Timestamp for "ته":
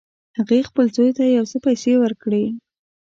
1.17-1.23